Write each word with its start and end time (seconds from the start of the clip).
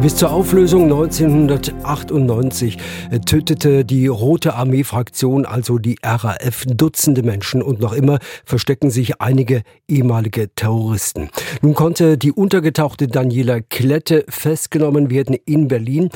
Bis 0.00 0.16
zur 0.16 0.32
Auflösung 0.32 0.84
1998 0.84 2.78
äh, 3.10 3.20
tötete 3.20 3.84
die 3.84 4.06
Rote 4.06 4.54
Armee-Fraktion, 4.54 5.44
also 5.44 5.76
die 5.76 5.98
RAF, 6.02 6.64
Dutzende 6.66 7.22
Menschen 7.22 7.60
und 7.60 7.80
noch 7.80 7.92
immer 7.92 8.18
verstecken 8.46 8.90
sich 8.90 9.20
einige 9.20 9.60
ehemalige 9.88 10.48
Terroristen. 10.54 11.28
Nun 11.60 11.74
konnte 11.74 12.16
die 12.16 12.32
untergetauchte 12.32 13.08
Daniela 13.08 13.60
Klette 13.60 14.24
festgenommen 14.30 15.10
werden 15.10 15.36
in 15.44 15.68
Berlin. 15.68 16.08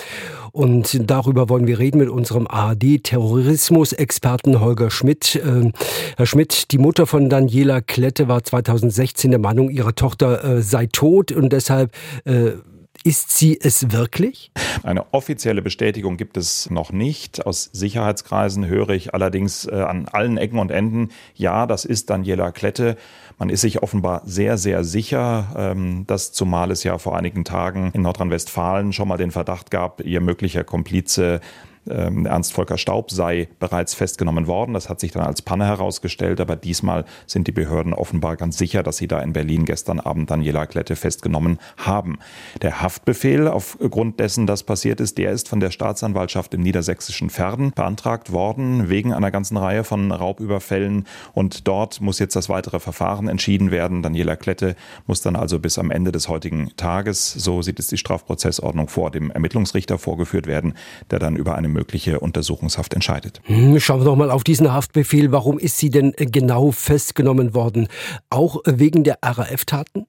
Und 0.52 1.10
darüber 1.10 1.50
wollen 1.50 1.66
wir 1.66 1.78
reden 1.78 1.98
mit 1.98 2.08
unserem 2.08 2.46
ARD-Terrorismus-Experten 2.46 4.60
Holger 4.60 4.90
Schmidt. 4.90 5.36
Äh, 5.36 5.72
Herr 6.16 6.26
Schmidt, 6.26 6.72
die 6.72 6.78
Mutter 6.78 7.06
von 7.06 7.28
Daniela 7.28 7.82
Klette 7.82 8.28
war 8.28 8.42
2016 8.42 9.30
der 9.30 9.40
Meinung, 9.40 9.68
ihre 9.68 9.94
Tochter 9.94 10.42
äh, 10.42 10.62
sei 10.62 10.86
tot 10.86 11.32
und 11.32 11.52
deshalb 11.52 11.92
ist 13.04 13.36
sie 13.36 13.60
es 13.60 13.92
wirklich? 13.92 14.50
Eine 14.82 15.12
offizielle 15.12 15.60
Bestätigung 15.60 16.16
gibt 16.16 16.38
es 16.38 16.70
noch 16.70 16.90
nicht. 16.90 17.46
Aus 17.46 17.68
Sicherheitskreisen 17.72 18.66
höre 18.66 18.90
ich 18.90 19.12
allerdings 19.12 19.66
äh, 19.66 19.74
an 19.74 20.08
allen 20.08 20.38
Ecken 20.38 20.58
und 20.58 20.70
Enden, 20.70 21.10
ja, 21.34 21.66
das 21.66 21.84
ist 21.84 22.08
Daniela 22.08 22.50
Klette. 22.50 22.96
Man 23.38 23.50
ist 23.50 23.60
sich 23.60 23.82
offenbar 23.82 24.22
sehr, 24.24 24.56
sehr 24.56 24.84
sicher, 24.84 25.52
ähm, 25.54 26.04
dass 26.06 26.32
zumal 26.32 26.70
es 26.70 26.82
ja 26.82 26.96
vor 26.96 27.16
einigen 27.16 27.44
Tagen 27.44 27.90
in 27.92 28.02
Nordrhein-Westfalen 28.02 28.94
schon 28.94 29.08
mal 29.08 29.18
den 29.18 29.30
Verdacht 29.32 29.70
gab, 29.70 30.00
ihr 30.00 30.22
möglicher 30.22 30.64
Komplize 30.64 31.40
Ernst 31.86 32.52
Volker 32.52 32.78
Staub 32.78 33.10
sei 33.10 33.48
bereits 33.58 33.94
festgenommen 33.94 34.46
worden. 34.46 34.74
Das 34.74 34.88
hat 34.88 35.00
sich 35.00 35.12
dann 35.12 35.24
als 35.24 35.42
Panne 35.42 35.66
herausgestellt, 35.66 36.40
aber 36.40 36.56
diesmal 36.56 37.04
sind 37.26 37.46
die 37.46 37.52
Behörden 37.52 37.92
offenbar 37.92 38.36
ganz 38.36 38.56
sicher, 38.56 38.82
dass 38.82 38.96
sie 38.96 39.08
da 39.08 39.20
in 39.20 39.32
Berlin 39.32 39.64
gestern 39.64 40.00
Abend 40.00 40.30
Daniela 40.30 40.66
Klette 40.66 40.96
festgenommen 40.96 41.58
haben. 41.76 42.18
Der 42.62 42.80
Haftbefehl 42.80 43.48
aufgrund 43.48 44.20
dessen, 44.20 44.46
das 44.46 44.62
passiert 44.62 45.00
ist, 45.00 45.18
der 45.18 45.32
ist 45.32 45.48
von 45.48 45.60
der 45.60 45.70
Staatsanwaltschaft 45.70 46.54
im 46.54 46.62
niedersächsischen 46.62 47.30
Verden 47.30 47.72
beantragt 47.72 48.32
worden, 48.32 48.88
wegen 48.88 49.12
einer 49.12 49.30
ganzen 49.30 49.56
Reihe 49.56 49.84
von 49.84 50.10
Raubüberfällen. 50.10 51.06
Und 51.32 51.68
dort 51.68 52.00
muss 52.00 52.18
jetzt 52.18 52.36
das 52.36 52.48
weitere 52.48 52.80
Verfahren 52.80 53.28
entschieden 53.28 53.70
werden. 53.70 54.02
Daniela 54.02 54.36
Klette 54.36 54.76
muss 55.06 55.20
dann 55.20 55.36
also 55.36 55.58
bis 55.58 55.78
am 55.78 55.90
Ende 55.90 56.12
des 56.12 56.28
heutigen 56.28 56.70
Tages, 56.76 57.32
so 57.32 57.62
sieht 57.62 57.78
es 57.78 57.88
die 57.88 57.98
Strafprozessordnung 57.98 58.88
vor, 58.88 59.10
dem 59.10 59.30
Ermittlungsrichter 59.30 59.98
vorgeführt 59.98 60.46
werden, 60.46 60.74
der 61.10 61.18
dann 61.18 61.36
über 61.36 61.56
eine 61.56 61.73
mögliche 61.74 62.20
Untersuchungshaft 62.20 62.94
entscheidet. 62.94 63.42
Hm, 63.44 63.78
schauen 63.78 64.00
wir 64.00 64.06
doch 64.06 64.16
mal 64.16 64.30
auf 64.30 64.44
diesen 64.44 64.72
Haftbefehl. 64.72 65.30
Warum 65.30 65.58
ist 65.58 65.76
sie 65.76 65.90
denn 65.90 66.14
genau 66.16 66.70
festgenommen 66.70 67.52
worden? 67.52 67.88
Auch 68.30 68.62
wegen 68.64 69.04
der 69.04 69.18
RAF-Taten? 69.22 70.06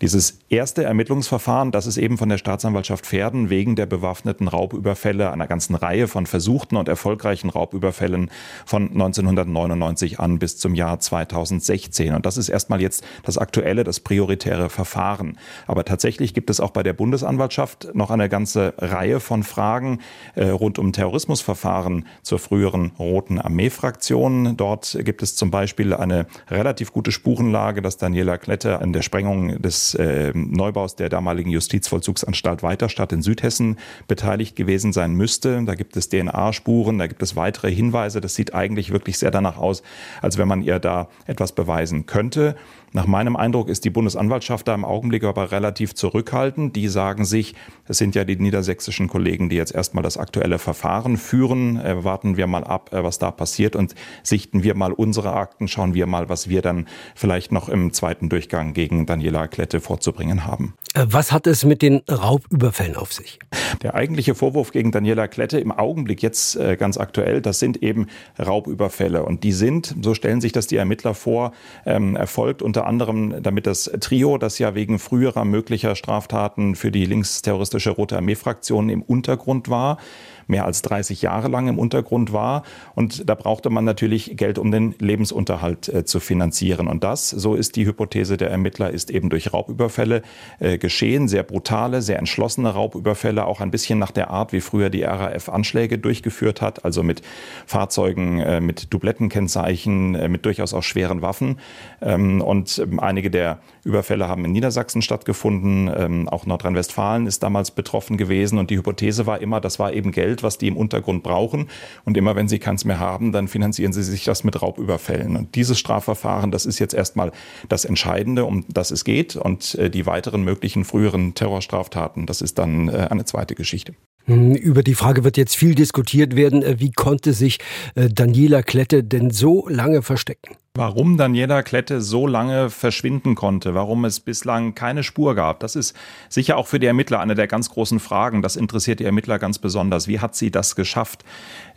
Dieses 0.00 0.38
erste 0.48 0.82
Ermittlungsverfahren, 0.82 1.70
das 1.70 1.86
ist 1.86 1.96
eben 1.96 2.18
von 2.18 2.28
der 2.28 2.38
Staatsanwaltschaft 2.38 3.06
Pferden 3.06 3.50
wegen 3.50 3.76
der 3.76 3.86
bewaffneten 3.86 4.48
Raubüberfälle, 4.48 5.30
einer 5.30 5.46
ganzen 5.46 5.74
Reihe 5.74 6.08
von 6.08 6.26
versuchten 6.26 6.76
und 6.76 6.88
erfolgreichen 6.88 7.50
Raubüberfällen 7.50 8.30
von 8.64 8.88
1999 8.88 10.18
an 10.18 10.38
bis 10.38 10.58
zum 10.58 10.74
Jahr 10.74 10.98
2016. 10.98 12.14
Und 12.14 12.26
das 12.26 12.36
ist 12.36 12.48
erstmal 12.48 12.80
jetzt 12.80 13.04
das 13.24 13.38
aktuelle, 13.38 13.84
das 13.84 14.00
prioritäre 14.00 14.70
Verfahren. 14.70 15.38
Aber 15.66 15.84
tatsächlich 15.84 16.34
gibt 16.34 16.50
es 16.50 16.60
auch 16.60 16.70
bei 16.70 16.82
der 16.82 16.94
Bundesanwaltschaft 16.94 17.94
noch 17.94 18.10
eine 18.10 18.28
ganze 18.28 18.74
Reihe 18.78 19.20
von 19.20 19.42
Fragen 19.42 20.00
äh, 20.34 20.48
rund 20.48 20.78
um 20.78 20.92
Terrorismusverfahren 20.92 22.06
zur 22.22 22.38
früheren 22.38 22.92
Roten 22.98 23.38
Armee-Fraktion. 23.38 24.56
Dort 24.56 24.98
gibt 25.04 25.22
es 25.22 25.36
zum 25.36 25.50
Beispiel 25.50 25.94
eine 25.94 26.26
relativ 26.48 26.92
gute 26.92 27.12
Spurenlage, 27.12 27.82
dass 27.82 27.98
Daniela 27.98 28.38
Klette 28.38 28.80
an 28.80 28.92
der 28.92 29.02
Sprengung 29.02 29.59
des 29.60 29.94
äh, 29.94 30.32
Neubaus 30.34 30.96
der 30.96 31.08
damaligen 31.08 31.50
Justizvollzugsanstalt 31.50 32.62
Weiterstadt 32.62 33.12
in 33.12 33.22
Südhessen 33.22 33.76
beteiligt 34.08 34.56
gewesen 34.56 34.92
sein 34.92 35.14
müsste. 35.14 35.62
Da 35.64 35.74
gibt 35.74 35.96
es 35.96 36.08
DNA-Spuren, 36.08 36.98
da 36.98 37.06
gibt 37.06 37.22
es 37.22 37.36
weitere 37.36 37.72
Hinweise. 37.72 38.20
Das 38.20 38.34
sieht 38.34 38.54
eigentlich 38.54 38.90
wirklich 38.90 39.18
sehr 39.18 39.30
danach 39.30 39.58
aus, 39.58 39.82
als 40.22 40.38
wenn 40.38 40.48
man 40.48 40.62
ihr 40.62 40.78
da 40.78 41.08
etwas 41.26 41.52
beweisen 41.52 42.06
könnte. 42.06 42.56
Nach 42.92 43.06
meinem 43.06 43.36
Eindruck 43.36 43.68
ist 43.68 43.84
die 43.84 43.90
Bundesanwaltschaft 43.90 44.66
da 44.66 44.74
im 44.74 44.84
Augenblick 44.84 45.22
aber 45.22 45.52
relativ 45.52 45.94
zurückhaltend. 45.94 46.74
Die 46.74 46.88
sagen 46.88 47.24
sich, 47.24 47.54
es 47.86 47.98
sind 47.98 48.16
ja 48.16 48.24
die 48.24 48.34
niedersächsischen 48.34 49.06
Kollegen, 49.06 49.48
die 49.48 49.54
jetzt 49.54 49.72
erstmal 49.72 50.02
das 50.02 50.16
aktuelle 50.16 50.58
Verfahren 50.58 51.16
führen. 51.16 51.76
Äh, 51.76 52.02
warten 52.02 52.36
wir 52.36 52.48
mal 52.48 52.64
ab, 52.64 52.92
äh, 52.92 53.04
was 53.04 53.20
da 53.20 53.30
passiert 53.30 53.76
und 53.76 53.94
sichten 54.24 54.64
wir 54.64 54.74
mal 54.74 54.92
unsere 54.92 55.34
Akten, 55.34 55.68
schauen 55.68 55.94
wir 55.94 56.06
mal, 56.06 56.28
was 56.28 56.48
wir 56.48 56.62
dann 56.62 56.88
vielleicht 57.14 57.52
noch 57.52 57.68
im 57.68 57.92
zweiten 57.92 58.28
Durchgang 58.28 58.74
gegen 58.74 59.06
Daniela 59.06 59.46
Klette 59.50 59.80
vorzubringen 59.80 60.46
haben. 60.46 60.74
Äh, 60.94 61.06
was 61.08 61.32
hat 61.32 61.46
es 61.46 61.64
mit 61.64 61.82
den 61.82 62.02
Raubüberfällen 62.10 62.96
auf 62.96 63.12
sich? 63.12 63.38
Der 63.82 63.94
eigentliche 63.94 64.34
Vorwurf 64.34 64.72
gegen 64.72 64.90
Daniela 64.90 65.28
Klette 65.28 65.60
im 65.60 65.72
Augenblick 65.72 66.22
jetzt 66.22 66.56
äh, 66.56 66.76
ganz 66.76 66.98
aktuell, 66.98 67.40
das 67.40 67.58
sind 67.58 67.82
eben 67.82 68.06
Raubüberfälle. 68.38 69.24
Und 69.24 69.44
die 69.44 69.52
sind, 69.52 69.94
so 70.02 70.14
stellen 70.14 70.40
sich 70.40 70.52
das 70.52 70.66
die 70.66 70.76
Ermittler 70.76 71.14
vor, 71.14 71.52
ähm, 71.86 72.16
erfolgt 72.16 72.62
unter 72.62 72.86
anderem, 72.86 73.42
damit 73.42 73.66
das 73.66 73.90
Trio, 74.00 74.38
das 74.38 74.58
ja 74.58 74.74
wegen 74.74 74.98
früherer 74.98 75.44
möglicher 75.44 75.94
Straftaten 75.94 76.74
für 76.74 76.90
die 76.90 77.06
linksterroristische 77.06 77.90
Rote 77.90 78.16
Armee-Fraktion 78.16 78.88
im 78.88 79.02
Untergrund 79.02 79.68
war, 79.68 79.98
mehr 80.46 80.64
als 80.64 80.82
30 80.82 81.22
Jahre 81.22 81.48
lang 81.48 81.68
im 81.68 81.78
Untergrund 81.78 82.32
war. 82.32 82.64
Und 82.94 83.28
da 83.28 83.34
brauchte 83.34 83.70
man 83.70 83.84
natürlich 83.84 84.36
Geld, 84.36 84.58
um 84.58 84.70
den 84.70 84.94
Lebensunterhalt 84.98 85.88
äh, 85.88 86.04
zu 86.04 86.20
finanzieren. 86.20 86.88
Und 86.88 87.04
das, 87.04 87.30
so 87.30 87.54
ist 87.54 87.76
die 87.76 87.86
Hypothese 87.86 88.36
der 88.36 88.50
Ermittler, 88.50 88.90
ist 88.90 89.10
eben 89.10 89.30
durch 89.30 89.39
Raubüberfälle 89.48 90.22
äh, 90.58 90.78
geschehen. 90.78 91.28
Sehr 91.28 91.42
brutale, 91.42 92.02
sehr 92.02 92.18
entschlossene 92.18 92.70
Raubüberfälle, 92.70 93.44
auch 93.44 93.60
ein 93.60 93.70
bisschen 93.70 93.98
nach 93.98 94.10
der 94.10 94.30
Art, 94.30 94.52
wie 94.52 94.60
früher 94.60 94.90
die 94.90 95.02
RAF 95.02 95.48
Anschläge 95.48 95.98
durchgeführt 95.98 96.60
hat, 96.60 96.84
also 96.84 97.02
mit 97.02 97.22
Fahrzeugen, 97.66 98.40
äh, 98.40 98.60
mit 98.60 98.92
Dublettenkennzeichen, 98.92 100.14
äh, 100.14 100.28
mit 100.28 100.44
durchaus 100.44 100.74
auch 100.74 100.82
schweren 100.82 101.22
Waffen. 101.22 101.58
Ähm, 102.02 102.40
und 102.40 102.78
ähm, 102.78 103.00
einige 103.00 103.30
der 103.30 103.60
Überfälle 103.84 104.28
haben 104.28 104.44
in 104.44 104.52
Niedersachsen 104.52 105.02
stattgefunden. 105.02 105.90
Ähm, 105.94 106.28
auch 106.28 106.46
Nordrhein-Westfalen 106.46 107.26
ist 107.26 107.42
damals 107.42 107.70
betroffen 107.70 108.16
gewesen. 108.16 108.58
Und 108.58 108.70
die 108.70 108.76
Hypothese 108.76 109.26
war 109.26 109.40
immer, 109.40 109.60
das 109.60 109.78
war 109.78 109.92
eben 109.92 110.12
Geld, 110.12 110.42
was 110.42 110.58
die 110.58 110.68
im 110.68 110.76
Untergrund 110.76 111.22
brauchen. 111.22 111.68
Und 112.04 112.16
immer 112.16 112.36
wenn 112.36 112.48
sie 112.48 112.58
keins 112.58 112.84
mehr 112.84 112.98
haben, 112.98 113.32
dann 113.32 113.48
finanzieren 113.48 113.92
sie 113.92 114.02
sich 114.02 114.24
das 114.24 114.44
mit 114.44 114.60
Raubüberfällen. 114.60 115.36
Und 115.36 115.54
dieses 115.54 115.78
Strafverfahren, 115.78 116.50
das 116.50 116.66
ist 116.66 116.78
jetzt 116.78 116.94
erstmal 116.94 117.32
das 117.68 117.84
Entscheidende, 117.84 118.44
um 118.44 118.64
das 118.68 118.90
es 118.90 119.04
geht. 119.04 119.29
Und 119.36 119.74
äh, 119.76 119.90
die 119.90 120.06
weiteren 120.06 120.42
möglichen 120.42 120.84
früheren 120.84 121.34
Terrorstraftaten, 121.34 122.26
das 122.26 122.40
ist 122.42 122.58
dann 122.58 122.88
äh, 122.88 123.08
eine 123.10 123.24
zweite 123.24 123.54
Geschichte. 123.54 123.94
Über 124.26 124.82
die 124.82 124.94
Frage 124.94 125.24
wird 125.24 125.36
jetzt 125.36 125.56
viel 125.56 125.74
diskutiert 125.74 126.36
werden. 126.36 126.62
Äh, 126.62 126.78
wie 126.78 126.92
konnte 126.92 127.32
sich 127.32 127.58
Daniela 127.94 128.62
Klette 128.62 129.02
denn 129.02 129.30
so 129.30 129.66
lange 129.68 130.02
verstecken? 130.02 130.56
Warum 130.78 131.16
Daniela 131.16 131.64
Klette 131.64 132.00
so 132.00 132.28
lange 132.28 132.70
verschwinden 132.70 133.34
konnte, 133.34 133.74
warum 133.74 134.04
es 134.04 134.20
bislang 134.20 134.76
keine 134.76 135.02
Spur 135.02 135.34
gab, 135.34 135.58
das 135.58 135.74
ist 135.74 135.96
sicher 136.28 136.56
auch 136.56 136.68
für 136.68 136.78
die 136.78 136.86
Ermittler 136.86 137.18
eine 137.18 137.34
der 137.34 137.48
ganz 137.48 137.70
großen 137.70 137.98
Fragen. 137.98 138.40
Das 138.40 138.54
interessiert 138.54 139.00
die 139.00 139.04
Ermittler 139.04 139.40
ganz 139.40 139.58
besonders. 139.58 140.06
Wie 140.06 140.20
hat 140.20 140.36
sie 140.36 140.52
das 140.52 140.76
geschafft? 140.76 141.24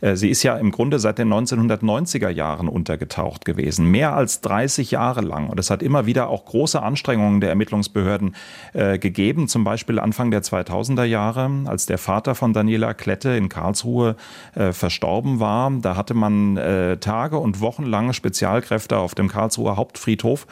Äh, 0.00 0.14
sie 0.14 0.30
ist 0.30 0.44
ja 0.44 0.56
im 0.56 0.70
Grunde 0.70 1.00
seit 1.00 1.18
den 1.18 1.28
1990er 1.28 2.28
Jahren 2.28 2.68
untergetaucht 2.68 3.44
gewesen, 3.44 3.90
mehr 3.90 4.14
als 4.14 4.42
30 4.42 4.92
Jahre 4.92 5.22
lang. 5.22 5.50
Und 5.50 5.58
es 5.58 5.70
hat 5.70 5.82
immer 5.82 6.06
wieder 6.06 6.28
auch 6.28 6.44
große 6.44 6.80
Anstrengungen 6.80 7.40
der 7.40 7.50
Ermittlungsbehörden 7.50 8.36
äh, 8.74 9.00
gegeben, 9.00 9.48
zum 9.48 9.64
Beispiel 9.64 9.98
Anfang 9.98 10.30
der 10.30 10.44
2000er 10.44 11.02
Jahre, 11.02 11.50
als 11.64 11.86
der 11.86 11.98
Vater 11.98 12.36
von 12.36 12.52
Daniela 12.52 12.94
Klette 12.94 13.30
in 13.30 13.48
Karlsruhe 13.48 14.14
äh, 14.54 14.70
verstorben 14.70 15.40
war. 15.40 15.72
Da 15.82 15.96
hatte 15.96 16.14
man 16.14 16.56
äh, 16.56 16.98
Tage 16.98 17.38
und 17.38 17.60
Wochen 17.60 17.82
lang 17.82 18.12
Spezialkräfte 18.12 18.83
Kräfte 18.84 18.98
auf 18.98 19.14
dem 19.14 19.28
Karlsruher 19.28 19.76
Hauptfriedhof 19.78 20.46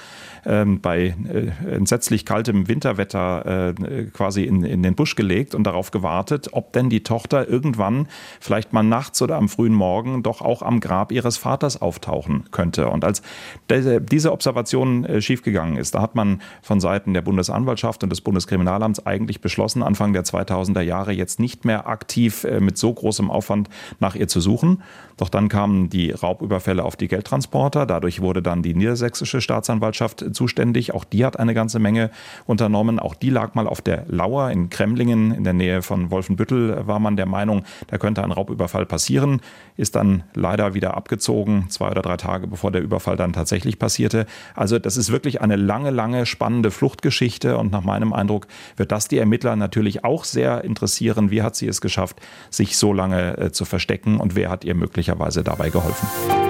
ähm, 0.46 0.80
bei 0.80 1.14
äh, 1.28 1.74
entsetzlich 1.74 2.24
kaltem 2.24 2.66
Winterwetter 2.66 3.74
äh, 3.74 4.04
quasi 4.06 4.44
in, 4.44 4.64
in 4.64 4.82
den 4.82 4.94
Busch 4.94 5.16
gelegt 5.16 5.54
und 5.54 5.64
darauf 5.64 5.90
gewartet, 5.90 6.48
ob 6.52 6.72
denn 6.72 6.88
die 6.88 7.02
Tochter 7.02 7.46
irgendwann 7.46 8.08
vielleicht 8.40 8.72
mal 8.72 8.82
nachts 8.82 9.20
oder 9.20 9.36
am 9.36 9.50
frühen 9.50 9.74
Morgen 9.74 10.22
doch 10.22 10.40
auch 10.40 10.62
am 10.62 10.80
Grab 10.80 11.12
ihres 11.12 11.36
Vaters 11.36 11.82
auftauchen 11.82 12.44
könnte. 12.52 12.88
Und 12.88 13.04
als 13.04 13.20
diese 13.68 14.32
Observation 14.32 15.04
äh, 15.04 15.20
schiefgegangen 15.20 15.76
ist, 15.76 15.94
da 15.94 16.00
hat 16.00 16.14
man 16.14 16.40
von 16.62 16.80
Seiten 16.80 17.12
der 17.12 17.20
Bundesanwaltschaft 17.20 18.02
und 18.02 18.08
des 18.08 18.22
Bundeskriminalamts 18.22 19.04
eigentlich 19.04 19.42
beschlossen, 19.42 19.82
Anfang 19.82 20.14
der 20.14 20.24
2000er 20.24 20.80
Jahre 20.80 21.12
jetzt 21.12 21.38
nicht 21.38 21.66
mehr 21.66 21.86
aktiv 21.86 22.44
äh, 22.44 22.60
mit 22.60 22.78
so 22.78 22.94
großem 22.94 23.30
Aufwand 23.30 23.68
nach 24.00 24.14
ihr 24.14 24.26
zu 24.26 24.40
suchen. 24.40 24.82
Doch 25.18 25.28
dann 25.28 25.50
kamen 25.50 25.90
die 25.90 26.12
Raubüberfälle 26.12 26.82
auf 26.82 26.96
die 26.96 27.08
Geldtransporter. 27.08 27.84
Dadurch 27.84 28.21
wurde 28.22 28.42
dann 28.42 28.62
die 28.62 28.74
niedersächsische 28.74 29.40
Staatsanwaltschaft 29.40 30.24
zuständig. 30.32 30.94
Auch 30.94 31.04
die 31.04 31.24
hat 31.24 31.38
eine 31.38 31.54
ganze 31.54 31.78
Menge 31.78 32.10
unternommen. 32.46 32.98
Auch 32.98 33.14
die 33.14 33.30
lag 33.30 33.54
mal 33.54 33.66
auf 33.66 33.80
der 33.80 34.04
Lauer 34.08 34.50
in 34.50 34.70
Kremlingen 34.70 35.32
in 35.32 35.44
der 35.44 35.52
Nähe 35.52 35.82
von 35.82 36.10
Wolfenbüttel 36.10 36.86
war 36.86 36.98
man 36.98 37.16
der 37.16 37.26
Meinung, 37.26 37.64
da 37.88 37.98
könnte 37.98 38.22
ein 38.22 38.32
Raubüberfall 38.32 38.86
passieren. 38.86 39.40
Ist 39.76 39.96
dann 39.96 40.24
leider 40.34 40.74
wieder 40.74 40.96
abgezogen, 40.96 41.66
zwei 41.68 41.90
oder 41.90 42.02
drei 42.02 42.16
Tage 42.16 42.46
bevor 42.46 42.70
der 42.70 42.82
Überfall 42.82 43.16
dann 43.16 43.32
tatsächlich 43.32 43.78
passierte. 43.78 44.26
Also 44.54 44.78
das 44.78 44.96
ist 44.96 45.10
wirklich 45.10 45.40
eine 45.40 45.56
lange, 45.56 45.90
lange 45.90 46.26
spannende 46.26 46.70
Fluchtgeschichte 46.70 47.56
und 47.58 47.72
nach 47.72 47.82
meinem 47.82 48.12
Eindruck 48.12 48.46
wird 48.76 48.92
das 48.92 49.08
die 49.08 49.18
Ermittler 49.18 49.56
natürlich 49.56 50.04
auch 50.04 50.24
sehr 50.24 50.64
interessieren. 50.64 51.30
Wie 51.30 51.42
hat 51.42 51.56
sie 51.56 51.66
es 51.66 51.80
geschafft, 51.80 52.20
sich 52.50 52.76
so 52.76 52.92
lange 52.92 53.38
äh, 53.38 53.52
zu 53.52 53.64
verstecken 53.64 54.18
und 54.18 54.36
wer 54.36 54.50
hat 54.50 54.64
ihr 54.64 54.74
möglicherweise 54.74 55.42
dabei 55.42 55.70
geholfen? 55.70 56.41